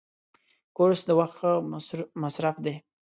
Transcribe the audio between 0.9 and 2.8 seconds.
د وخت ښه مصرف دی.